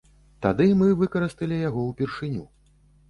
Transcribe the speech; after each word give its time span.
Тады 0.45 0.65
мы 0.79 0.87
выкарысталі 1.01 1.61
яго 1.69 1.85
ўпершыню. 1.93 2.43